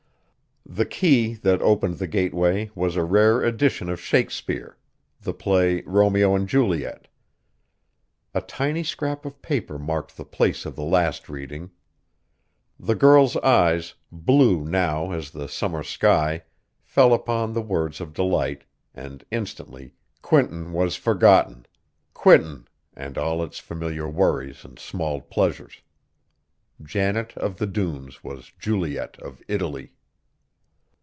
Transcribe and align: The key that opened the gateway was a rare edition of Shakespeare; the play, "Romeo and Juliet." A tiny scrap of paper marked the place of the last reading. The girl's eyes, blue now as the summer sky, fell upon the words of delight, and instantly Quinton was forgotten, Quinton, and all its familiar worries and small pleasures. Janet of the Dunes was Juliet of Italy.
The 0.63 0.85
key 0.85 1.33
that 1.33 1.61
opened 1.61 1.97
the 1.97 2.07
gateway 2.07 2.71
was 2.75 2.95
a 2.95 3.03
rare 3.03 3.41
edition 3.43 3.89
of 3.89 3.99
Shakespeare; 3.99 4.77
the 5.19 5.33
play, 5.33 5.81
"Romeo 5.81 6.33
and 6.33 6.47
Juliet." 6.47 7.09
A 8.33 8.39
tiny 8.39 8.81
scrap 8.81 9.25
of 9.25 9.41
paper 9.41 9.77
marked 9.77 10.15
the 10.15 10.23
place 10.23 10.65
of 10.65 10.77
the 10.77 10.83
last 10.83 11.27
reading. 11.27 11.71
The 12.79 12.95
girl's 12.95 13.35
eyes, 13.37 13.95
blue 14.13 14.63
now 14.63 15.11
as 15.11 15.31
the 15.31 15.49
summer 15.49 15.83
sky, 15.83 16.43
fell 16.83 17.13
upon 17.13 17.51
the 17.51 17.61
words 17.63 17.99
of 17.99 18.13
delight, 18.13 18.63
and 18.95 19.25
instantly 19.29 19.95
Quinton 20.21 20.71
was 20.71 20.95
forgotten, 20.95 21.65
Quinton, 22.13 22.65
and 22.95 23.17
all 23.17 23.43
its 23.43 23.59
familiar 23.59 24.07
worries 24.07 24.63
and 24.63 24.79
small 24.79 25.19
pleasures. 25.19 25.81
Janet 26.81 27.35
of 27.35 27.57
the 27.57 27.67
Dunes 27.67 28.23
was 28.23 28.53
Juliet 28.57 29.19
of 29.19 29.41
Italy. 29.49 29.91